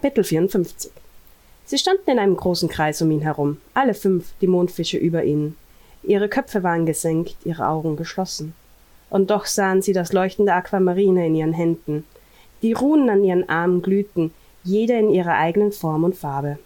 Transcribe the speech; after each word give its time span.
Kapitel 0.00 0.22
54 0.22 0.92
Sie 1.66 1.76
standen 1.76 2.08
in 2.08 2.20
einem 2.20 2.36
großen 2.36 2.68
Kreis 2.68 3.02
um 3.02 3.10
ihn 3.10 3.22
herum, 3.22 3.56
alle 3.74 3.94
fünf, 3.94 4.32
die 4.40 4.46
Mondfische 4.46 4.96
über 4.96 5.24
ihnen. 5.24 5.56
Ihre 6.04 6.28
Köpfe 6.28 6.62
waren 6.62 6.86
gesenkt, 6.86 7.34
ihre 7.44 7.66
Augen 7.66 7.96
geschlossen. 7.96 8.54
Und 9.10 9.30
doch 9.30 9.46
sahen 9.46 9.82
sie 9.82 9.92
das 9.92 10.12
leuchtende 10.12 10.52
Aquamarine 10.52 11.26
in 11.26 11.34
ihren 11.34 11.52
Händen. 11.52 12.04
Die 12.62 12.74
Runen 12.74 13.10
an 13.10 13.24
ihren 13.24 13.48
Armen 13.48 13.82
glühten, 13.82 14.32
jede 14.62 14.92
in 14.92 15.10
ihrer 15.10 15.34
eigenen 15.34 15.72
Form 15.72 16.04
und 16.04 16.14
Farbe. 16.14 16.60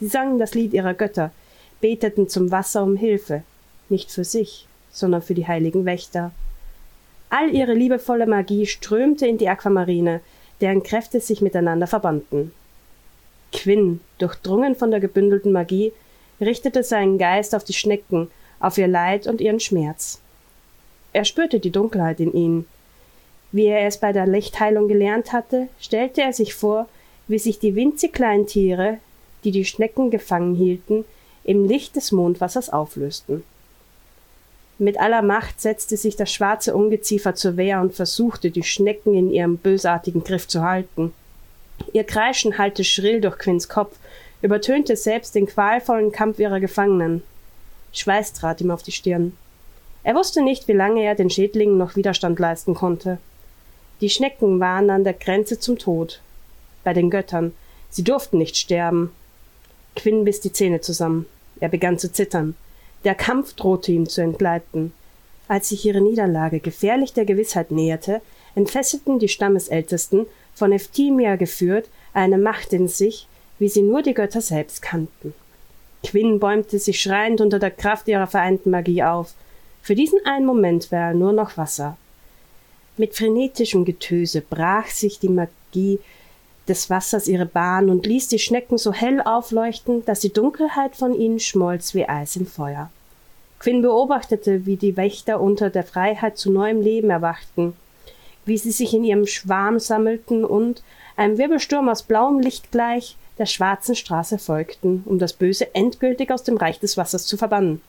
Sie 0.00 0.08
sangen 0.08 0.38
das 0.38 0.54
Lied 0.54 0.72
ihrer 0.72 0.94
Götter, 0.94 1.32
beteten 1.82 2.30
zum 2.30 2.50
Wasser 2.50 2.82
um 2.82 2.96
Hilfe, 2.96 3.42
nicht 3.90 4.10
für 4.10 4.24
sich, 4.24 4.66
sondern 4.90 5.20
für 5.20 5.34
die 5.34 5.46
heiligen 5.46 5.84
Wächter. 5.84 6.30
All 7.28 7.54
ihre 7.54 7.74
liebevolle 7.74 8.26
Magie 8.26 8.64
strömte 8.64 9.26
in 9.26 9.36
die 9.36 9.50
Aquamarine, 9.50 10.22
deren 10.62 10.82
Kräfte 10.82 11.20
sich 11.20 11.42
miteinander 11.42 11.86
verbanden. 11.86 12.52
Quinn, 13.52 14.00
durchdrungen 14.18 14.74
von 14.76 14.90
der 14.90 15.00
gebündelten 15.00 15.52
Magie, 15.52 15.92
richtete 16.40 16.82
seinen 16.82 17.18
Geist 17.18 17.54
auf 17.54 17.64
die 17.64 17.72
Schnecken, 17.72 18.30
auf 18.60 18.78
ihr 18.78 18.88
Leid 18.88 19.26
und 19.26 19.40
ihren 19.40 19.60
Schmerz. 19.60 20.20
Er 21.12 21.24
spürte 21.24 21.60
die 21.60 21.70
Dunkelheit 21.70 22.20
in 22.20 22.32
ihnen. 22.32 22.66
Wie 23.52 23.66
er 23.66 23.86
es 23.86 23.98
bei 23.98 24.12
der 24.12 24.26
Lichtheilung 24.26 24.86
gelernt 24.88 25.32
hatte, 25.32 25.68
stellte 25.80 26.22
er 26.22 26.32
sich 26.32 26.54
vor, 26.54 26.88
wie 27.26 27.38
sich 27.38 27.58
die 27.58 27.74
winzig 27.74 28.12
kleinen 28.12 28.46
Tiere, 28.46 28.98
die 29.44 29.50
die 29.50 29.64
Schnecken 29.64 30.10
gefangen 30.10 30.54
hielten, 30.54 31.04
im 31.44 31.64
Licht 31.64 31.96
des 31.96 32.12
Mondwassers 32.12 32.70
auflösten. 32.70 33.42
Mit 34.78 34.98
aller 34.98 35.22
Macht 35.22 35.60
setzte 35.60 35.96
sich 35.96 36.16
das 36.16 36.32
schwarze 36.32 36.74
Ungeziefer 36.74 37.34
zur 37.34 37.56
Wehr 37.56 37.80
und 37.80 37.94
versuchte, 37.94 38.50
die 38.50 38.62
Schnecken 38.62 39.14
in 39.14 39.30
ihrem 39.30 39.58
bösartigen 39.58 40.24
Griff 40.24 40.48
zu 40.48 40.62
halten. 40.62 41.12
Ihr 41.92 42.04
Kreischen 42.04 42.58
hallte 42.58 42.84
schrill 42.84 43.20
durch 43.20 43.38
Quinns 43.38 43.68
Kopf, 43.68 43.96
übertönte 44.42 44.96
selbst 44.96 45.34
den 45.34 45.46
qualvollen 45.46 46.12
Kampf 46.12 46.38
ihrer 46.38 46.60
Gefangenen. 46.60 47.22
Schweiß 47.92 48.32
trat 48.32 48.60
ihm 48.60 48.70
auf 48.70 48.82
die 48.82 48.92
Stirn. 48.92 49.36
Er 50.02 50.14
wusste 50.14 50.42
nicht, 50.42 50.68
wie 50.68 50.72
lange 50.72 51.02
er 51.02 51.14
den 51.14 51.30
Schädlingen 51.30 51.76
noch 51.76 51.96
Widerstand 51.96 52.38
leisten 52.38 52.74
konnte. 52.74 53.18
Die 54.00 54.08
Schnecken 54.08 54.60
waren 54.60 54.88
an 54.88 55.04
der 55.04 55.12
Grenze 55.12 55.58
zum 55.58 55.78
Tod. 55.78 56.20
Bei 56.84 56.94
den 56.94 57.10
Göttern. 57.10 57.52
Sie 57.90 58.04
durften 58.04 58.38
nicht 58.38 58.56
sterben. 58.56 59.12
Quinn 59.96 60.24
biss 60.24 60.40
die 60.40 60.52
Zähne 60.52 60.80
zusammen. 60.80 61.26
Er 61.58 61.68
begann 61.68 61.98
zu 61.98 62.10
zittern. 62.10 62.54
Der 63.04 63.14
Kampf 63.14 63.54
drohte 63.54 63.92
ihm 63.92 64.08
zu 64.08 64.22
entgleiten. 64.22 64.92
Als 65.48 65.68
sich 65.68 65.84
ihre 65.84 66.00
Niederlage 66.00 66.60
gefährlich 66.60 67.12
der 67.12 67.24
Gewissheit 67.24 67.70
näherte, 67.70 68.22
entfesselten 68.54 69.18
die 69.18 69.28
Stammesältesten, 69.28 70.26
von 70.54 70.72
Eftimia 70.72 71.36
geführt, 71.36 71.88
eine 72.12 72.38
Macht 72.38 72.72
in 72.72 72.88
sich, 72.88 73.26
wie 73.58 73.68
sie 73.68 73.82
nur 73.82 74.02
die 74.02 74.14
Götter 74.14 74.40
selbst 74.40 74.82
kannten. 74.82 75.34
Quinn 76.02 76.40
bäumte 76.40 76.78
sich 76.78 77.00
schreiend 77.00 77.40
unter 77.40 77.58
der 77.58 77.70
Kraft 77.70 78.08
ihrer 78.08 78.26
vereinten 78.26 78.70
Magie 78.70 79.02
auf. 79.02 79.34
Für 79.82 79.94
diesen 79.94 80.18
einen 80.24 80.46
Moment 80.46 80.90
war 80.90 81.08
er 81.08 81.14
nur 81.14 81.32
noch 81.32 81.56
Wasser. 81.56 81.96
Mit 82.96 83.14
frenetischem 83.14 83.84
Getöse 83.84 84.40
brach 84.40 84.86
sich 84.88 85.18
die 85.18 85.28
Magie 85.28 86.00
des 86.68 86.88
Wassers 86.88 87.28
ihre 87.28 87.46
Bahn 87.46 87.90
und 87.90 88.06
ließ 88.06 88.28
die 88.28 88.38
Schnecken 88.38 88.78
so 88.78 88.92
hell 88.92 89.20
aufleuchten, 89.20 90.04
dass 90.04 90.20
die 90.20 90.32
Dunkelheit 90.32 90.96
von 90.96 91.14
ihnen 91.14 91.40
schmolz 91.40 91.94
wie 91.94 92.08
Eis 92.08 92.36
im 92.36 92.46
Feuer. 92.46 92.90
Quinn 93.58 93.82
beobachtete, 93.82 94.64
wie 94.64 94.76
die 94.76 94.96
Wächter 94.96 95.40
unter 95.40 95.68
der 95.68 95.84
Freiheit 95.84 96.38
zu 96.38 96.50
neuem 96.50 96.80
Leben 96.80 97.10
erwachten, 97.10 97.74
wie 98.50 98.58
sie 98.58 98.72
sich 98.72 98.92
in 98.92 99.04
ihrem 99.04 99.28
Schwarm 99.28 99.78
sammelten 99.78 100.44
und, 100.44 100.82
einem 101.16 101.38
Wirbelsturm 101.38 101.88
aus 101.88 102.02
blauem 102.02 102.40
Licht 102.40 102.72
gleich, 102.72 103.16
der 103.38 103.46
schwarzen 103.46 103.94
Straße 103.94 104.38
folgten, 104.40 105.04
um 105.06 105.20
das 105.20 105.34
Böse 105.34 105.72
endgültig 105.72 106.32
aus 106.32 106.42
dem 106.42 106.56
Reich 106.56 106.80
des 106.80 106.96
Wassers 106.96 107.26
zu 107.26 107.36
verbannen. 107.36 107.80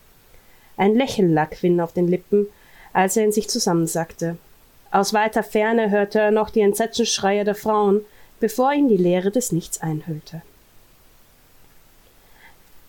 Ein 0.78 0.94
Lächeln 0.94 1.34
lag 1.34 1.50
Quinn 1.50 1.82
auf 1.82 1.94
den 1.94 2.08
Lippen, 2.08 2.46
als 2.94 3.18
er 3.18 3.26
in 3.26 3.32
sich 3.32 3.50
zusammensackte. 3.50 4.38
Aus 4.92 5.14
weiter 5.14 5.42
Ferne 5.42 5.90
hörte 5.90 6.20
er 6.20 6.32
noch 6.32 6.52
die 6.52 6.62
Entsetzensschreie 6.62 7.44
der 7.44 7.56
Frauen, 7.56 8.02
bevor 8.40 8.72
ihn 8.72 8.88
die 8.88 8.98
Leere 8.98 9.32
des 9.32 9.52
Nichts 9.52 9.82
einhüllte. 9.82 10.44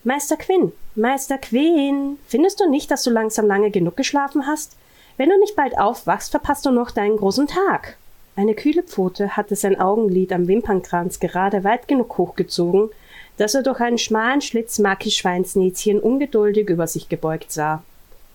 Meister 0.04 0.36
Quinn, 0.36 0.72
Meister 0.94 1.38
Quinn, 1.38 2.18
findest 2.26 2.60
du 2.60 2.68
nicht, 2.68 2.90
dass 2.90 3.02
du 3.02 3.08
langsam 3.10 3.46
lange 3.46 3.70
genug 3.70 3.96
geschlafen 3.96 4.46
hast? 4.46 4.76
Wenn 5.16 5.28
du 5.28 5.38
nicht 5.38 5.56
bald 5.56 5.78
aufwachst, 5.78 6.30
verpasst 6.30 6.66
du 6.66 6.70
noch 6.70 6.90
deinen 6.90 7.16
großen 7.16 7.46
Tag. 7.46 7.96
Eine 8.34 8.54
kühle 8.54 8.82
Pfote 8.82 9.36
hatte 9.36 9.56
sein 9.56 9.78
Augenlid 9.78 10.32
am 10.32 10.48
Wimpernkranz 10.48 11.20
gerade 11.20 11.64
weit 11.64 11.86
genug 11.86 12.16
hochgezogen, 12.16 12.88
dass 13.36 13.54
er 13.54 13.62
durch 13.62 13.80
einen 13.80 13.98
schmalen 13.98 14.40
Schlitz 14.40 14.78
Makis 14.78 15.16
Schweinsnäzchen 15.16 16.00
ungeduldig 16.00 16.68
über 16.68 16.86
sich 16.86 17.08
gebeugt 17.08 17.52
sah. 17.52 17.82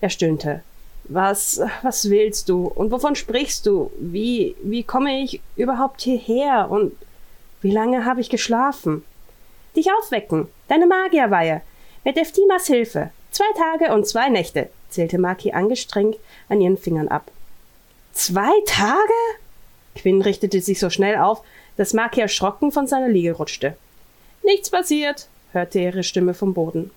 Er 0.02 0.10
stöhnte. 0.10 0.62
Was, 1.06 1.62
was 1.82 2.10
willst 2.10 2.50
du? 2.50 2.68
Und 2.68 2.92
wovon 2.92 3.16
sprichst 3.16 3.66
du? 3.66 3.92
Wie, 3.98 4.56
wie 4.62 4.84
komme 4.84 5.24
ich 5.24 5.42
überhaupt 5.56 6.02
hierher? 6.02 6.68
Und 6.70 6.92
wie 7.62 7.72
lange 7.72 8.06
habe 8.06 8.22
ich 8.22 8.30
geschlafen? 8.30 9.04
Dich 9.76 9.88
aufwecken. 9.92 10.48
Deine 10.68 10.86
Magierweihe. 10.86 11.62
Mit 12.04 12.18
Eftimas 12.18 12.68
Hilfe. 12.68 13.12
Zwei 13.32 13.46
Tage 13.56 13.94
und 13.94 14.08
zwei 14.08 14.30
Nächte, 14.30 14.70
zählte 14.90 15.18
Maki 15.18 15.52
angestrengt 15.52 16.18
an 16.50 16.62
ihren 16.62 16.78
Fingern 16.78 17.08
ab. 17.08 17.32
Zwei 18.14 18.52
Tage? 18.66 18.98
Quinn 19.96 20.22
richtete 20.22 20.62
sich 20.62 20.80
so 20.80 20.90
schnell 20.90 21.18
auf, 21.18 21.44
dass 21.76 21.94
Maki 21.94 22.22
erschrocken 22.22 22.72
von 22.72 22.88
seiner 22.88 23.10
Liege 23.10 23.34
rutschte. 23.34 23.76
Nichts 24.44 24.70
passiert, 24.70 25.28
hörte 25.52 25.80
ihre 25.80 26.04
Stimme 26.04 26.34
vom 26.34 26.54
Boden. 26.54 26.92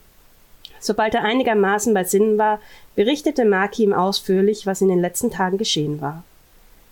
Sobald 0.80 1.14
er 1.14 1.24
einigermaßen 1.24 1.92
bei 1.92 2.04
Sinnen 2.04 2.38
war, 2.38 2.60
berichtete 2.96 3.44
Maki 3.44 3.84
ihm 3.84 3.92
ausführlich, 3.92 4.66
was 4.66 4.80
in 4.80 4.88
den 4.88 5.00
letzten 5.00 5.30
Tagen 5.30 5.58
geschehen 5.58 6.00
war. 6.00 6.24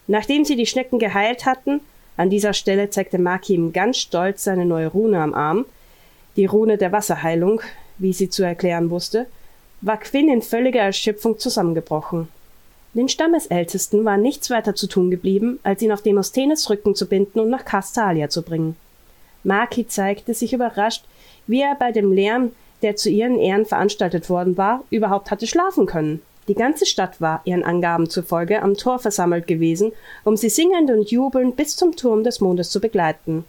Nachdem 0.07 0.45
sie 0.45 0.57
die 0.57 0.67
Schnecken 0.67 0.99
geheilt 0.99 1.47
hatten, 1.47 1.81
an 2.17 2.31
dieser 2.31 2.53
Stelle 2.53 2.91
zeigte 2.91 3.19
Maki 3.19 3.55
ihm 3.55 3.73
ganz 3.73 3.99
stolz 3.99 4.45
seine 4.45 4.67
neue 4.67 4.89
Rune 4.89 5.23
am 5.23 5.35
Arm, 5.35 5.65
die 6.37 6.47
Rune 6.47 6.77
der 6.77 6.93
Wasserheilung, 6.93 7.63
wie 7.99 8.13
sie 8.13 8.29
zu 8.29 8.43
erklären 8.43 8.91
wusste, 8.91 9.27
war 9.81 9.99
Quinn 9.99 10.29
in 10.29 10.43
völliger 10.43 10.81
Erschöpfung 10.81 11.39
zusammengebrochen. 11.39 12.29
Den 12.95 13.09
Stammesältesten 13.09 14.05
war 14.05 14.17
nichts 14.17 14.51
weiter 14.51 14.75
zu 14.75 14.87
tun 14.87 15.11
geblieben, 15.11 15.61
als 15.63 15.83
ihn 15.83 15.93
auf 15.93 16.03
Demosthenes 16.03 16.69
Rücken 16.69 16.95
zu 16.95 17.07
binden 17.07 17.39
und 17.39 17.51
nach 17.51 17.65
Castalia 17.65 18.29
zu 18.29 18.43
bringen. 18.43 18.77
Maki 19.45 19.87
zeigte 19.87 20.35
sich 20.35 20.53
überrascht, 20.53 21.05
wie 21.47 21.61
er 21.61 21.75
bei 21.75 21.93
dem 21.93 22.13
Lärm, 22.13 22.53
der 22.83 22.97
zu 22.97 23.11
ihren 23.11 23.39
Ehren 23.39 23.67
veranstaltet 23.67 24.29
worden 24.31 24.57
war, 24.57 24.85
überhaupt 24.91 25.31
hatte 25.31 25.47
schlafen 25.47 25.87
können. 25.87 26.23
Die 26.49 26.55
ganze 26.55 26.87
Stadt 26.87 27.21
war, 27.21 27.43
ihren 27.45 27.63
Angaben 27.63 28.09
zufolge, 28.09 28.63
am 28.63 28.75
Tor 28.75 28.99
versammelt 28.99 29.47
gewesen, 29.47 29.93
um 30.25 30.37
sie 30.37 30.49
singend 30.49 30.91
und 30.91 31.11
jubelnd 31.11 31.57
bis 31.57 31.77
zum 31.77 31.95
Turm 31.95 32.25
des 32.25 32.41
Mondes 32.41 32.71
zu 32.71 32.81
begleiten. 32.81 33.45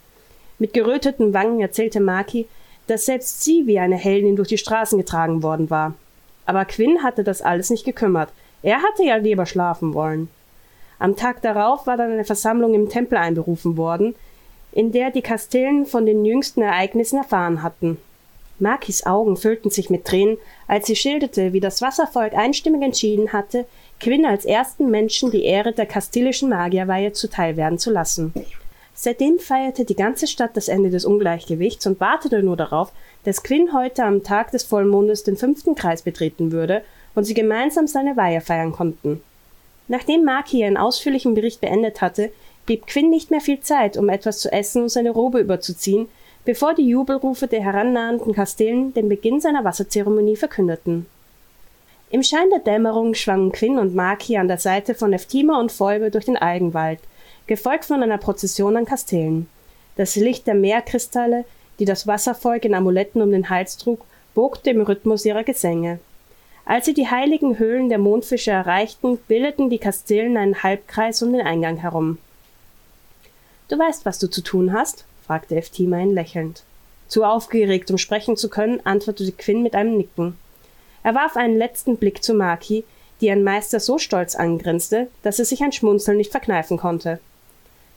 Mit 0.58 0.74
geröteten 0.74 1.32
Wangen 1.32 1.60
erzählte 1.60 2.00
Maki, 2.00 2.46
dass 2.86 3.06
selbst 3.06 3.42
sie 3.42 3.66
wie 3.66 3.78
eine 3.78 3.96
Heldin 3.96 4.36
durch 4.36 4.48
die 4.48 4.58
Straßen 4.58 4.98
getragen 4.98 5.42
worden 5.42 5.70
war. 5.70 5.94
Aber 6.46 6.64
Quinn 6.64 7.02
hatte 7.02 7.24
das 7.24 7.42
alles 7.42 7.70
nicht 7.70 7.84
gekümmert. 7.84 8.30
Er 8.62 8.82
hatte 8.82 9.04
ja 9.04 9.16
lieber 9.16 9.46
schlafen 9.46 9.94
wollen. 9.94 10.28
Am 10.98 11.16
Tag 11.16 11.40
darauf 11.42 11.86
war 11.86 11.96
dann 11.96 12.12
eine 12.12 12.24
Versammlung 12.24 12.74
im 12.74 12.88
Tempel 12.88 13.16
einberufen 13.16 13.76
worden, 13.76 14.14
in 14.72 14.92
der 14.92 15.10
die 15.10 15.22
Kastillen 15.22 15.86
von 15.86 16.06
den 16.06 16.24
jüngsten 16.24 16.62
Ereignissen 16.62 17.16
erfahren 17.16 17.62
hatten. 17.62 17.98
Makis 18.58 19.06
Augen 19.06 19.36
füllten 19.36 19.70
sich 19.70 19.88
mit 19.88 20.04
Tränen, 20.04 20.36
als 20.68 20.86
sie 20.86 20.96
schilderte, 20.96 21.52
wie 21.52 21.60
das 21.60 21.80
Wasservolk 21.80 22.34
einstimmig 22.34 22.82
entschieden 22.82 23.32
hatte, 23.32 23.64
Quinn 23.98 24.26
als 24.26 24.44
ersten 24.44 24.90
Menschen 24.90 25.30
die 25.30 25.44
Ehre 25.44 25.72
der 25.72 25.86
kastillischen 25.86 26.50
Magierweihe 26.50 27.12
zuteilwerden 27.12 27.78
zu 27.78 27.90
lassen. 27.90 28.34
Seitdem 28.94 29.38
feierte 29.38 29.86
die 29.86 29.96
ganze 29.96 30.26
Stadt 30.26 30.56
das 30.58 30.68
Ende 30.68 30.90
des 30.90 31.06
Ungleichgewichts 31.06 31.86
und 31.86 32.00
wartete 32.00 32.42
nur 32.42 32.56
darauf, 32.56 32.92
dass 33.24 33.42
Quinn 33.42 33.72
heute 33.72 34.04
am 34.04 34.22
Tag 34.22 34.50
des 34.50 34.64
Vollmondes 34.64 35.24
den 35.24 35.36
fünften 35.36 35.74
Kreis 35.74 36.02
betreten 36.02 36.52
würde 36.52 36.82
und 37.14 37.24
sie 37.24 37.34
gemeinsam 37.34 37.86
seine 37.86 38.16
Weihe 38.16 38.40
feiern 38.40 38.72
konnten. 38.72 39.22
Nachdem 39.88 40.24
Maki 40.24 40.64
einen 40.64 40.76
ausführlichen 40.76 41.34
Bericht 41.34 41.60
beendet 41.60 42.00
hatte, 42.00 42.30
blieb 42.66 42.86
Quinn 42.86 43.10
nicht 43.10 43.30
mehr 43.30 43.40
viel 43.40 43.60
Zeit, 43.60 43.96
um 43.96 44.08
etwas 44.08 44.38
zu 44.38 44.52
essen 44.52 44.82
und 44.82 44.88
seine 44.88 45.10
Robe 45.10 45.40
überzuziehen, 45.40 46.08
bevor 46.44 46.74
die 46.74 46.88
Jubelrufe 46.88 47.46
der 47.46 47.62
herannahenden 47.62 48.32
Kastelen 48.32 48.94
den 48.94 49.08
Beginn 49.08 49.40
seiner 49.40 49.64
Wasserzeremonie 49.64 50.36
verkündeten. 50.36 51.06
Im 52.10 52.22
Schein 52.22 52.50
der 52.50 52.60
Dämmerung 52.60 53.14
schwangen 53.14 53.52
Quinn 53.52 53.78
und 53.78 53.94
Maki 53.94 54.36
an 54.36 54.48
der 54.48 54.58
Seite 54.58 54.94
von 54.94 55.12
Eftima 55.12 55.60
und 55.60 55.70
Folbe 55.70 56.10
durch 56.10 56.24
den 56.24 56.36
Algenwald, 56.36 56.98
gefolgt 57.46 57.84
von 57.84 58.02
einer 58.02 58.18
Prozession 58.18 58.76
an 58.76 58.84
Kastelen. 58.84 59.48
Das 59.96 60.16
Licht 60.16 60.46
der 60.46 60.54
Meerkristalle, 60.54 61.44
die 61.80 61.86
das 61.86 62.06
Wasservolk 62.06 62.64
in 62.64 62.74
Amuletten 62.74 63.22
um 63.22 63.32
den 63.32 63.50
Hals 63.50 63.78
trug, 63.78 64.04
wogte 64.34 64.70
im 64.70 64.82
Rhythmus 64.82 65.24
ihrer 65.24 65.42
Gesänge. 65.42 65.98
Als 66.64 66.84
sie 66.84 66.94
die 66.94 67.08
heiligen 67.08 67.58
Höhlen 67.58 67.88
der 67.88 67.98
Mondfische 67.98 68.52
erreichten, 68.52 69.16
bildeten 69.26 69.70
die 69.70 69.78
Kastelen 69.78 70.36
einen 70.36 70.62
Halbkreis 70.62 71.22
um 71.22 71.32
den 71.32 71.44
Eingang 71.44 71.78
herum. 71.78 72.18
Du 73.68 73.78
weißt, 73.78 74.04
was 74.04 74.18
du 74.18 74.28
zu 74.28 74.42
tun 74.42 74.72
hast? 74.72 75.04
fragte 75.26 75.56
Eftima 75.56 75.98
ihn 75.98 76.14
lächelnd. 76.14 76.62
Zu 77.08 77.24
aufgeregt, 77.24 77.90
um 77.90 77.98
sprechen 77.98 78.36
zu 78.36 78.48
können, 78.48 78.80
antwortete 78.84 79.32
Quinn 79.32 79.62
mit 79.62 79.74
einem 79.74 79.96
Nicken. 79.96 80.36
Er 81.02 81.14
warf 81.14 81.36
einen 81.36 81.56
letzten 81.56 81.96
Blick 81.96 82.22
zu 82.22 82.34
Maki, 82.34 82.84
die 83.20 83.26
ihren 83.26 83.42
Meister 83.42 83.80
so 83.80 83.98
stolz 83.98 84.34
angrinste, 84.34 85.08
dass 85.22 85.38
er 85.38 85.44
sich 85.44 85.62
ein 85.62 85.72
Schmunzeln 85.72 86.18
nicht 86.18 86.30
verkneifen 86.30 86.76
konnte. 86.76 87.20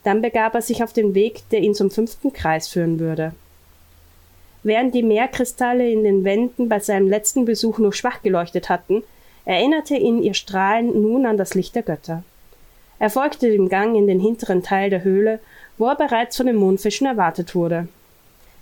Dann 0.03 0.21
begab 0.21 0.55
er 0.55 0.61
sich 0.61 0.83
auf 0.83 0.93
den 0.93 1.13
Weg, 1.13 1.43
der 1.51 1.59
ihn 1.59 1.75
zum 1.75 1.91
fünften 1.91 2.33
Kreis 2.33 2.67
führen 2.67 2.99
würde. 2.99 3.33
Während 4.63 4.95
die 4.95 5.03
Meerkristalle 5.03 5.89
in 5.89 6.03
den 6.03 6.23
Wänden 6.23 6.69
bei 6.69 6.79
seinem 6.79 7.09
letzten 7.09 7.43
Besuch 7.45 7.79
nur 7.79 7.93
schwach 7.93 8.21
geleuchtet 8.21 8.69
hatten, 8.69 9.03
erinnerte 9.45 9.95
ihn 9.95 10.23
ihr 10.23 10.33
Strahlen 10.33 11.01
nun 11.01 11.25
an 11.25 11.37
das 11.37 11.53
Licht 11.53 11.75
der 11.75 11.83
Götter. 11.83 12.23
Er 12.97 13.09
folgte 13.09 13.51
dem 13.51 13.67
Gang 13.67 13.97
in 13.97 14.07
den 14.07 14.21
hinteren 14.21 14.63
Teil 14.63 14.89
der 14.89 15.03
Höhle, 15.03 15.39
wo 15.77 15.87
er 15.87 15.95
bereits 15.95 16.37
von 16.37 16.45
den 16.45 16.55
Mondfischen 16.55 17.05
erwartet 17.05 17.55
wurde. 17.55 17.89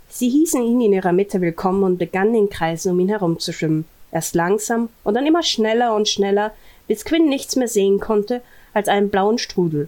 Sie 0.10 0.30
hießen 0.30 0.64
ihn 0.64 0.82
in 0.82 0.94
ihrer 0.94 1.14
Mitte 1.14 1.40
willkommen 1.40 1.84
und 1.84 1.98
begannen 2.00 2.34
in 2.34 2.50
Kreisen 2.50 2.92
um 2.92 3.00
ihn 3.00 3.10
herum 3.10 3.40
zu 3.40 3.54
schwimmen, 3.54 3.86
erst 4.12 4.34
langsam 4.34 4.90
und 5.04 5.14
dann 5.14 5.28
immer 5.28 5.44
schneller 5.44 5.96
und 5.96 6.10
schneller, 6.10 6.52
bis 6.88 7.06
Quinn 7.06 7.30
nichts 7.30 7.56
mehr 7.56 7.68
sehen 7.68 8.00
konnte 8.00 8.42
als 8.74 8.88
einen 8.88 9.10
blauen 9.10 9.38
Strudel. 9.38 9.88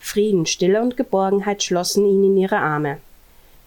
Frieden, 0.00 0.46
Stille 0.46 0.80
und 0.80 0.96
Geborgenheit 0.96 1.62
schlossen 1.62 2.06
ihn 2.06 2.24
in 2.24 2.36
ihre 2.38 2.58
Arme. 2.58 2.96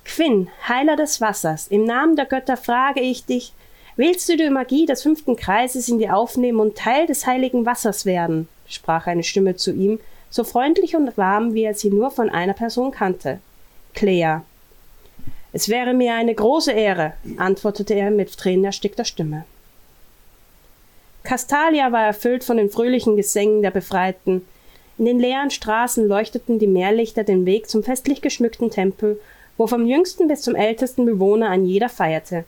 Quinn, 0.05 0.49
Heiler 0.67 0.95
des 0.95 1.19
Wassers, 1.19 1.67
im 1.67 1.83
Namen 1.83 2.15
der 2.15 2.25
Götter 2.25 2.55
frage 2.55 3.01
ich 3.01 3.25
dich, 3.25 3.53
willst 3.97 4.29
du 4.29 4.37
die 4.37 4.49
Magie 4.49 4.85
des 4.85 5.01
fünften 5.01 5.35
Kreises 5.35 5.89
in 5.89 5.97
dir 5.97 6.15
aufnehmen 6.15 6.59
und 6.59 6.77
Teil 6.77 7.07
des 7.07 7.25
heiligen 7.25 7.65
Wassers 7.65 8.05
werden? 8.05 8.47
sprach 8.67 9.07
eine 9.07 9.23
Stimme 9.23 9.55
zu 9.55 9.71
ihm, 9.71 9.99
so 10.29 10.43
freundlich 10.43 10.95
und 10.95 11.17
warm, 11.17 11.53
wie 11.53 11.63
er 11.63 11.73
sie 11.73 11.89
nur 11.89 12.11
von 12.11 12.29
einer 12.29 12.53
Person 12.53 12.91
kannte. 12.91 13.39
Clea. 13.93 14.43
Es 15.53 15.69
wäre 15.69 15.93
mir 15.93 16.13
eine 16.13 16.35
große 16.35 16.71
Ehre, 16.71 17.13
antwortete 17.37 17.93
er 17.93 18.11
mit 18.11 18.37
tränenerstickter 18.37 19.05
Stimme. 19.05 19.45
Castalia 21.23 21.91
war 21.91 22.05
erfüllt 22.05 22.43
von 22.43 22.57
den 22.57 22.69
fröhlichen 22.69 23.15
Gesängen 23.15 23.61
der 23.61 23.71
Befreiten. 23.71 24.45
In 24.97 25.05
den 25.05 25.19
leeren 25.19 25.49
Straßen 25.49 26.07
leuchteten 26.07 26.59
die 26.59 26.67
Meerlichter 26.67 27.23
den 27.23 27.45
Weg 27.45 27.69
zum 27.69 27.83
festlich 27.83 28.21
geschmückten 28.21 28.69
Tempel 28.69 29.19
wo 29.57 29.67
vom 29.67 29.85
jüngsten 29.85 30.27
bis 30.27 30.41
zum 30.41 30.55
ältesten 30.55 31.05
Bewohner 31.05 31.49
ein 31.49 31.65
jeder 31.65 31.89
feierte. 31.89 32.45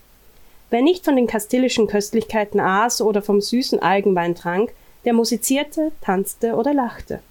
Wer 0.70 0.82
nicht 0.82 1.06
von 1.06 1.16
den 1.16 1.28
kastillischen 1.28 1.88
Köstlichkeiten 1.88 2.60
aß 2.60 3.02
oder 3.02 3.22
vom 3.22 3.40
süßen 3.40 3.82
Algenwein 3.82 4.36
trank, 4.36 4.74
der 5.06 5.14
musizierte, 5.14 5.92
tanzte 6.02 6.56
oder 6.56 6.74
lachte. 6.74 7.22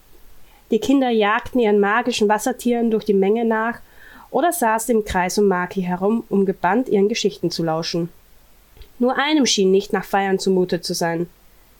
Die 0.70 0.78
Kinder 0.78 1.10
jagten 1.10 1.58
ihren 1.58 1.78
magischen 1.78 2.28
Wassertieren 2.28 2.90
durch 2.90 3.04
die 3.04 3.14
Menge 3.14 3.44
nach 3.44 3.80
oder 4.30 4.52
saßen 4.52 4.94
im 4.96 5.04
Kreis 5.04 5.38
um 5.38 5.46
Maki 5.46 5.82
herum, 5.82 6.24
um 6.28 6.46
gebannt 6.46 6.88
ihren 6.88 7.08
Geschichten 7.08 7.50
zu 7.50 7.62
lauschen. 7.62 8.08
Nur 8.98 9.18
einem 9.18 9.46
schien 9.46 9.70
nicht 9.70 9.92
nach 9.92 10.04
Feiern 10.04 10.38
zumute 10.38 10.80
zu 10.80 10.94
sein. 10.94 11.28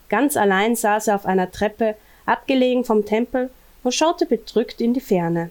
Ganz 0.09 0.37
allein 0.37 0.77
saß 0.77 1.09
er 1.09 1.17
auf 1.17 1.27
einer 1.27 1.51
Treppe, 1.51 1.97
abgelegen 2.27 2.85
vom 2.85 3.07
Tempel, 3.07 3.51
und 3.83 3.93
schaute 3.93 4.27
bedrückt 4.27 4.81
in 4.81 4.95
die 4.95 5.01
Ferne. 5.01 5.51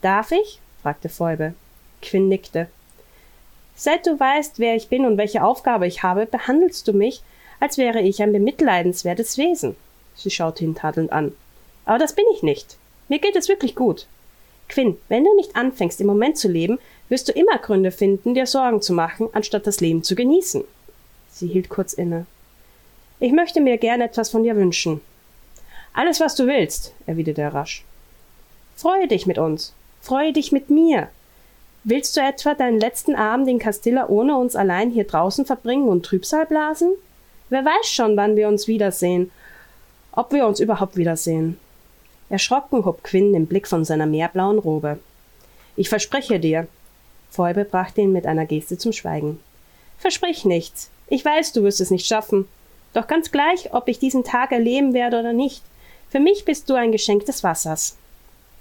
Darf 0.00 0.32
ich? 0.32 0.61
Fragte 0.82 1.08
Fäube. 1.08 1.54
Quinn 2.00 2.28
nickte. 2.28 2.68
Seit 3.74 4.06
du 4.06 4.18
weißt, 4.18 4.58
wer 4.58 4.76
ich 4.76 4.88
bin 4.88 5.06
und 5.06 5.16
welche 5.16 5.42
Aufgabe 5.42 5.86
ich 5.86 6.02
habe, 6.02 6.26
behandelst 6.26 6.86
du 6.86 6.92
mich, 6.92 7.22
als 7.60 7.78
wäre 7.78 8.00
ich 8.00 8.22
ein 8.22 8.32
bemitleidenswertes 8.32 9.38
Wesen. 9.38 9.76
Sie 10.14 10.30
schaute 10.30 10.64
ihn 10.64 10.74
tadelnd 10.74 11.12
an. 11.12 11.32
Aber 11.84 11.98
das 11.98 12.14
bin 12.14 12.24
ich 12.34 12.42
nicht. 12.42 12.76
Mir 13.08 13.18
geht 13.18 13.36
es 13.36 13.48
wirklich 13.48 13.74
gut. 13.74 14.06
Quinn, 14.68 14.98
wenn 15.08 15.24
du 15.24 15.34
nicht 15.36 15.56
anfängst, 15.56 16.00
im 16.00 16.06
Moment 16.06 16.38
zu 16.38 16.48
leben, 16.48 16.78
wirst 17.08 17.28
du 17.28 17.32
immer 17.32 17.58
Gründe 17.58 17.90
finden, 17.90 18.34
dir 18.34 18.46
Sorgen 18.46 18.82
zu 18.82 18.92
machen, 18.92 19.28
anstatt 19.32 19.66
das 19.66 19.80
Leben 19.80 20.02
zu 20.02 20.14
genießen. 20.14 20.64
Sie 21.30 21.46
hielt 21.46 21.68
kurz 21.68 21.92
inne. 21.92 22.26
Ich 23.20 23.32
möchte 23.32 23.60
mir 23.60 23.78
gern 23.78 24.00
etwas 24.00 24.30
von 24.30 24.42
dir 24.42 24.56
wünschen. 24.56 25.00
Alles, 25.92 26.20
was 26.20 26.34
du 26.34 26.46
willst, 26.46 26.94
erwiderte 27.06 27.42
er 27.42 27.54
rasch. 27.54 27.84
Freue 28.76 29.06
dich 29.08 29.26
mit 29.26 29.38
uns. 29.38 29.74
Freue 30.02 30.32
dich 30.32 30.50
mit 30.50 30.68
mir. 30.68 31.08
Willst 31.84 32.16
du 32.16 32.20
etwa 32.20 32.54
deinen 32.54 32.80
letzten 32.80 33.14
Abend 33.14 33.48
in 33.48 33.60
Castilla 33.60 34.08
ohne 34.08 34.36
uns 34.36 34.56
allein 34.56 34.90
hier 34.90 35.04
draußen 35.04 35.46
verbringen 35.46 35.88
und 35.88 36.04
Trübsal 36.04 36.44
blasen? 36.44 36.92
Wer 37.50 37.64
weiß 37.64 37.88
schon, 37.88 38.16
wann 38.16 38.34
wir 38.34 38.48
uns 38.48 38.66
wiedersehen, 38.66 39.30
ob 40.10 40.32
wir 40.32 40.46
uns 40.48 40.58
überhaupt 40.58 40.96
wiedersehen. 40.96 41.56
Erschrocken 42.28 42.84
hob 42.84 43.04
Quinn 43.04 43.32
den 43.32 43.46
Blick 43.46 43.68
von 43.68 43.84
seiner 43.84 44.06
meerblauen 44.06 44.58
Robe. 44.58 44.98
Ich 45.76 45.88
verspreche 45.88 46.40
dir. 46.40 46.66
Phoebe 47.30 47.64
brachte 47.64 48.00
ihn 48.00 48.12
mit 48.12 48.26
einer 48.26 48.44
Geste 48.46 48.78
zum 48.78 48.92
Schweigen. 48.92 49.38
Versprich 49.98 50.44
nichts. 50.44 50.90
Ich 51.06 51.24
weiß, 51.24 51.52
du 51.52 51.62
wirst 51.62 51.80
es 51.80 51.92
nicht 51.92 52.06
schaffen. 52.06 52.48
Doch 52.92 53.06
ganz 53.06 53.30
gleich, 53.30 53.72
ob 53.72 53.86
ich 53.86 54.00
diesen 54.00 54.24
Tag 54.24 54.50
erleben 54.50 54.94
werde 54.94 55.20
oder 55.20 55.32
nicht. 55.32 55.62
Für 56.10 56.18
mich 56.18 56.44
bist 56.44 56.68
du 56.68 56.74
ein 56.74 56.90
Geschenk 56.90 57.24
des 57.26 57.44
Wassers. 57.44 57.96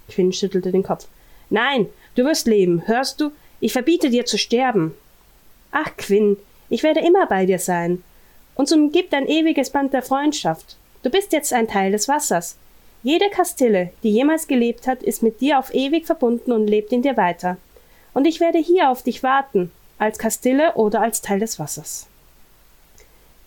Quinn 0.07 0.33
schüttelte 0.33 0.71
den 0.71 0.83
Kopf. 0.83 1.07
Nein, 1.51 1.87
du 2.15 2.23
wirst 2.23 2.47
leben, 2.47 2.87
hörst 2.87 3.21
du? 3.21 3.31
Ich 3.59 3.73
verbiete 3.73 4.09
dir 4.09 4.25
zu 4.25 4.37
sterben. 4.37 4.95
Ach, 5.71 5.95
Quinn, 5.97 6.37
ich 6.69 6.81
werde 6.81 7.01
immer 7.01 7.27
bei 7.27 7.45
dir 7.45 7.59
sein. 7.59 8.03
Uns 8.55 8.71
umgibt 8.71 9.13
ein 9.13 9.27
ewiges 9.27 9.69
Band 9.69 9.93
der 9.93 10.01
Freundschaft. 10.01 10.77
Du 11.03 11.09
bist 11.09 11.33
jetzt 11.33 11.53
ein 11.53 11.67
Teil 11.67 11.91
des 11.91 12.07
Wassers. 12.07 12.57
Jede 13.03 13.29
Kastille, 13.29 13.91
die 14.01 14.11
jemals 14.11 14.47
gelebt 14.47 14.87
hat, 14.87 15.03
ist 15.03 15.23
mit 15.23 15.41
dir 15.41 15.59
auf 15.59 15.73
ewig 15.73 16.05
verbunden 16.05 16.51
und 16.51 16.67
lebt 16.67 16.93
in 16.93 17.01
dir 17.01 17.17
weiter. 17.17 17.57
Und 18.13 18.25
ich 18.25 18.39
werde 18.39 18.59
hier 18.59 18.89
auf 18.89 19.03
dich 19.03 19.21
warten, 19.21 19.71
als 19.97 20.17
Kastille 20.17 20.75
oder 20.75 21.01
als 21.01 21.21
Teil 21.21 21.39
des 21.39 21.59
Wassers. 21.59 22.07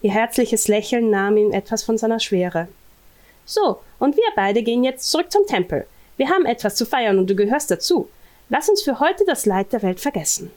Ihr 0.03 0.13
herzliches 0.13 0.69
Lächeln 0.69 1.09
nahm 1.09 1.39
ihm 1.39 1.53
etwas 1.53 1.83
von 1.83 1.97
seiner 1.97 2.21
Schwere. 2.21 2.69
So, 3.47 3.81
und 3.99 4.17
wir 4.17 4.25
beide 4.37 4.63
gehen 4.63 4.85
jetzt 4.85 5.11
zurück 5.11 5.33
zum 5.33 5.47
Tempel. 5.47 5.87
Wir 6.17 6.29
haben 6.29 6.47
etwas 6.47 6.77
zu 6.77 6.87
feiern 6.87 7.19
und 7.19 7.29
du 7.29 7.35
gehörst 7.35 7.71
dazu. 7.71 8.09
Lass 8.49 8.69
uns 8.69 8.83
für 8.83 9.01
heute 9.01 9.25
das 9.27 9.47
Leid 9.47 9.73
der 9.73 9.83
Welt 9.83 10.01
vergessen. 10.01 10.51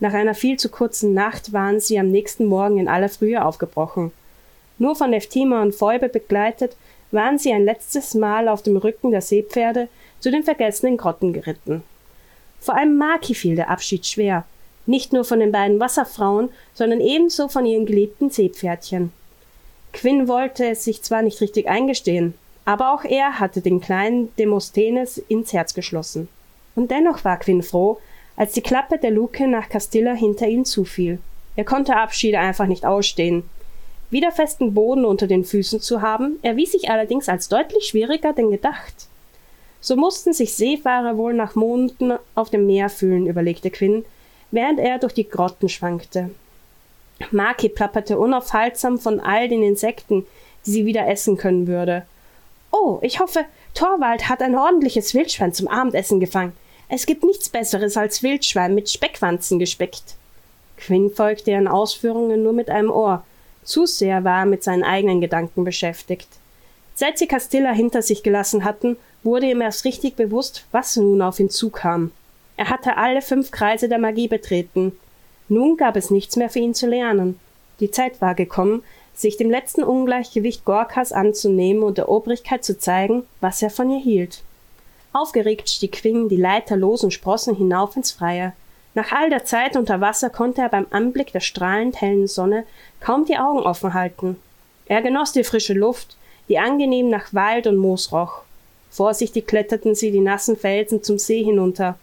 Nach 0.00 0.14
einer 0.14 0.34
viel 0.34 0.58
zu 0.58 0.68
kurzen 0.68 1.14
Nacht 1.14 1.52
waren 1.52 1.80
sie 1.80 1.98
am 1.98 2.10
nächsten 2.10 2.46
Morgen 2.46 2.78
in 2.78 2.88
aller 2.88 3.08
Frühe 3.08 3.44
aufgebrochen. 3.44 4.12
Nur 4.78 4.96
von 4.96 5.10
Neftima 5.10 5.62
und 5.62 5.74
Phoebe 5.74 6.08
begleitet 6.08 6.76
waren 7.12 7.38
sie 7.38 7.52
ein 7.52 7.64
letztes 7.64 8.14
Mal 8.14 8.48
auf 8.48 8.62
dem 8.62 8.76
Rücken 8.76 9.12
der 9.12 9.20
Seepferde 9.20 9.88
zu 10.18 10.30
den 10.30 10.42
vergessenen 10.42 10.96
Grotten 10.96 11.32
geritten. 11.32 11.82
Vor 12.60 12.76
allem 12.76 12.96
Maki 12.96 13.34
fiel 13.34 13.56
der 13.56 13.70
Abschied 13.70 14.06
schwer, 14.06 14.44
nicht 14.86 15.12
nur 15.12 15.24
von 15.24 15.40
den 15.40 15.52
beiden 15.52 15.78
Wasserfrauen, 15.78 16.48
sondern 16.74 17.00
ebenso 17.00 17.48
von 17.48 17.66
ihren 17.66 17.86
geliebten 17.86 18.30
Seepferdchen. 18.30 19.12
Quinn 19.92 20.26
wollte 20.26 20.66
es 20.66 20.84
sich 20.84 21.02
zwar 21.02 21.22
nicht 21.22 21.40
richtig 21.40 21.68
eingestehen, 21.68 22.34
aber 22.64 22.94
auch 22.94 23.04
er 23.04 23.40
hatte 23.40 23.60
den 23.60 23.80
kleinen 23.80 24.34
Demosthenes 24.36 25.18
ins 25.18 25.52
Herz 25.52 25.74
geschlossen. 25.74 26.28
Und 26.74 26.90
dennoch 26.90 27.24
war 27.24 27.38
Quinn 27.38 27.62
froh, 27.62 27.98
als 28.36 28.52
die 28.52 28.62
Klappe 28.62 28.98
der 28.98 29.10
Luke 29.10 29.46
nach 29.46 29.68
Castilla 29.68 30.14
hinter 30.14 30.46
ihnen 30.46 30.64
zufiel. 30.64 31.18
Er 31.56 31.64
konnte 31.64 31.96
Abschiede 31.96 32.38
einfach 32.38 32.66
nicht 32.66 32.86
ausstehen. 32.86 33.44
Wieder 34.10 34.32
festen 34.32 34.74
Boden 34.74 35.04
unter 35.04 35.26
den 35.26 35.44
Füßen 35.44 35.80
zu 35.80 36.02
haben, 36.02 36.38
erwies 36.42 36.72
sich 36.72 36.90
allerdings 36.90 37.28
als 37.28 37.48
deutlich 37.48 37.84
schwieriger 37.84 38.32
denn 38.32 38.50
gedacht. 38.50 39.06
So 39.80 39.96
mussten 39.96 40.32
sich 40.32 40.54
Seefahrer 40.54 41.16
wohl 41.16 41.34
nach 41.34 41.54
Monden 41.54 42.12
auf 42.34 42.50
dem 42.50 42.66
Meer 42.66 42.88
fühlen, 42.88 43.26
überlegte 43.26 43.70
Quinn, 43.70 44.04
während 44.50 44.78
er 44.78 44.98
durch 44.98 45.14
die 45.14 45.28
Grotten 45.28 45.68
schwankte. 45.68 46.30
Maki 47.30 47.68
plapperte 47.68 48.18
unaufhaltsam 48.18 48.98
von 48.98 49.20
all 49.20 49.48
den 49.48 49.62
Insekten, 49.62 50.26
die 50.66 50.70
sie 50.70 50.86
wieder 50.86 51.08
essen 51.08 51.36
können 51.36 51.66
würde. 51.66 52.04
Oh, 52.72 52.98
ich 53.02 53.20
hoffe, 53.20 53.44
Torwald 53.74 54.28
hat 54.28 54.42
ein 54.42 54.56
ordentliches 54.56 55.14
Wildschwein 55.14 55.52
zum 55.52 55.68
Abendessen 55.68 56.18
gefangen. 56.20 56.54
Es 56.88 57.06
gibt 57.06 57.22
nichts 57.22 57.48
Besseres 57.48 57.96
als 57.96 58.22
Wildschwein 58.22 58.74
mit 58.74 58.90
Speckwanzen 58.90 59.58
gespeckt. 59.58 60.16
Quinn 60.78 61.10
folgte 61.10 61.52
ihren 61.52 61.68
Ausführungen 61.68 62.42
nur 62.42 62.52
mit 62.52 62.70
einem 62.70 62.90
Ohr. 62.90 63.24
Zu 63.62 63.86
sehr 63.86 64.24
war 64.24 64.40
er 64.40 64.46
mit 64.46 64.64
seinen 64.64 64.82
eigenen 64.82 65.20
Gedanken 65.20 65.64
beschäftigt. 65.64 66.28
Seit 66.94 67.18
sie 67.18 67.26
Castilla 67.26 67.72
hinter 67.72 68.02
sich 68.02 68.22
gelassen 68.22 68.64
hatten, 68.64 68.96
wurde 69.22 69.50
ihm 69.50 69.60
erst 69.60 69.84
richtig 69.84 70.16
bewusst, 70.16 70.64
was 70.72 70.96
nun 70.96 71.22
auf 71.22 71.38
ihn 71.40 71.50
zukam. 71.50 72.10
Er 72.56 72.68
hatte 72.68 72.96
alle 72.96 73.22
fünf 73.22 73.50
Kreise 73.50 73.88
der 73.88 73.98
Magie 73.98 74.28
betreten. 74.28 74.92
Nun 75.48 75.76
gab 75.76 75.96
es 75.96 76.10
nichts 76.10 76.36
mehr 76.36 76.50
für 76.50 76.58
ihn 76.58 76.74
zu 76.74 76.86
lernen. 76.86 77.38
Die 77.80 77.90
Zeit 77.90 78.20
war 78.20 78.34
gekommen, 78.34 78.82
sich 79.14 79.36
dem 79.36 79.50
letzten 79.50 79.82
Ungleichgewicht 79.82 80.64
Gorkas 80.64 81.12
anzunehmen 81.12 81.82
und 81.82 81.98
der 81.98 82.08
Obrigkeit 82.08 82.64
zu 82.64 82.78
zeigen, 82.78 83.24
was 83.40 83.62
er 83.62 83.70
von 83.70 83.90
ihr 83.90 84.00
hielt. 84.00 84.42
Aufgeregt 85.12 85.68
stieg 85.68 85.92
Quinn 85.92 86.28
die 86.28 86.36
leiterlosen 86.36 87.10
Sprossen 87.10 87.54
hinauf 87.54 87.96
ins 87.96 88.12
Freie. 88.12 88.54
Nach 88.94 89.12
all 89.12 89.30
der 89.30 89.44
Zeit 89.44 89.76
unter 89.76 90.00
Wasser 90.00 90.30
konnte 90.30 90.62
er 90.62 90.68
beim 90.68 90.86
Anblick 90.90 91.32
der 91.32 91.40
strahlend 91.40 92.00
hellen 92.00 92.26
Sonne 92.26 92.64
kaum 93.00 93.24
die 93.24 93.38
Augen 93.38 93.60
offen 93.60 93.94
halten. 93.94 94.36
Er 94.86 95.02
genoss 95.02 95.32
die 95.32 95.44
frische 95.44 95.74
Luft, 95.74 96.16
die 96.48 96.58
angenehm 96.58 97.08
nach 97.08 97.32
Wald 97.32 97.66
und 97.66 97.76
Moos 97.76 98.12
roch. 98.12 98.42
Vorsichtig 98.90 99.46
kletterten 99.46 99.94
sie 99.94 100.10
die 100.10 100.20
nassen 100.20 100.56
Felsen 100.56 101.02
zum 101.02 101.18
See 101.18 101.42
hinunter. 101.42 101.98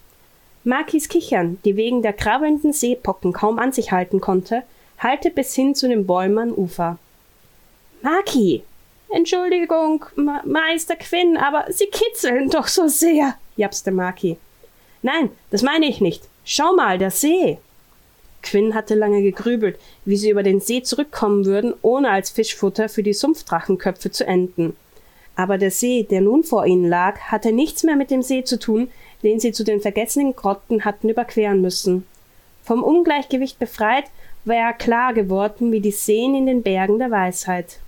Makis 0.64 1.08
Kichern, 1.08 1.58
die 1.64 1.76
wegen 1.76 2.02
der 2.02 2.12
krabbelnden 2.12 2.72
Seepocken 2.72 3.32
kaum 3.32 3.58
an 3.58 3.72
sich 3.72 3.92
halten 3.92 4.20
konnte, 4.20 4.62
hallte 5.00 5.30
bis 5.30 5.54
hin 5.54 5.74
zu 5.74 5.88
den 5.88 6.06
Bäumen 6.06 6.38
am 6.38 6.52
Ufer. 6.52 6.98
Maki! 8.02 8.62
Entschuldigung, 9.08 10.04
Ma 10.14 10.40
Meister 10.44 10.94
Quinn, 10.94 11.36
aber 11.36 11.64
Sie 11.72 11.86
kitzeln 11.86 12.48
doch 12.48 12.68
so 12.68 12.86
sehr, 12.86 13.34
japste 13.56 13.90
Maki. 13.90 14.36
Nein, 15.02 15.30
das 15.50 15.62
meine 15.62 15.86
ich 15.86 16.00
nicht. 16.00 16.22
Schau 16.44 16.74
mal, 16.74 16.96
der 16.96 17.10
See. 17.10 17.58
Quinn 18.42 18.74
hatte 18.74 18.94
lange 18.94 19.22
gegrübelt, 19.22 19.78
wie 20.04 20.16
sie 20.16 20.30
über 20.30 20.42
den 20.42 20.60
See 20.60 20.82
zurückkommen 20.82 21.44
würden, 21.44 21.74
ohne 21.82 22.10
als 22.10 22.30
Fischfutter 22.30 22.88
für 22.88 23.02
die 23.02 23.12
Sumpfdrachenköpfe 23.12 24.10
zu 24.10 24.26
enden. 24.26 24.76
Aber 25.36 25.58
der 25.58 25.70
See, 25.70 26.04
der 26.04 26.20
nun 26.20 26.44
vor 26.44 26.66
ihnen 26.66 26.88
lag, 26.88 27.18
hatte 27.20 27.52
nichts 27.52 27.82
mehr 27.82 27.96
mit 27.96 28.10
dem 28.10 28.22
See 28.22 28.44
zu 28.44 28.58
tun, 28.58 28.90
den 29.22 29.40
sie 29.40 29.52
zu 29.52 29.64
den 29.64 29.80
vergessenen 29.80 30.36
Grotten 30.36 30.84
hatten 30.84 31.08
überqueren 31.08 31.60
müssen. 31.60 32.06
Vom 32.62 32.82
Ungleichgewicht 32.82 33.58
befreit, 33.58 34.04
war 34.44 34.72
klar 34.72 35.12
geworden 35.14 35.72
wie 35.72 35.80
die 35.80 35.90
Seen 35.90 36.34
in 36.34 36.46
den 36.46 36.62
Bergen 36.62 36.98
der 36.98 37.10
Weisheit. 37.10 37.78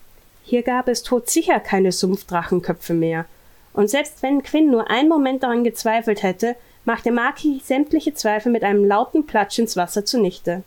Hier 0.45 0.63
gab 0.63 0.89
es 0.89 1.03
todsicher 1.03 1.61
keine 1.61 1.93
Sumpfdrachenköpfe 1.93 2.95
mehr. 2.95 3.27
Und 3.73 3.89
selbst 3.89 4.23
wenn 4.23 4.43
Quinn 4.43 4.71
nur 4.71 4.91
einen 4.91 5.09
Moment 5.09 5.43
daran 5.43 5.65
gezweifelt 5.65 6.23
hätte, 6.23 6.57
machte 6.85 7.13
Maki 7.13 7.61
sämtliche 7.65 8.13
Zweifel 8.15 8.53
mit 8.53 8.65
einem 8.65 8.85
lauten 8.85 9.25
Platsch 9.27 9.59
ins 9.59 9.77
Wasser 9.77 10.05
zunichte. 10.05 10.63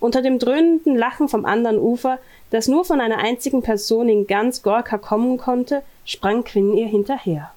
Unter 0.00 0.22
dem 0.22 0.38
dröhnenden 0.38 0.96
Lachen 0.96 1.28
vom 1.28 1.44
anderen 1.44 1.78
Ufer, 1.78 2.18
das 2.50 2.68
nur 2.68 2.84
von 2.84 3.00
einer 3.00 3.18
einzigen 3.18 3.62
Person 3.62 4.08
in 4.08 4.26
ganz 4.26 4.62
Gorka 4.62 4.98
kommen 4.98 5.36
konnte, 5.36 5.82
sprang 6.04 6.44
Quinn 6.44 6.76
ihr 6.76 6.88
hinterher. 6.88 7.52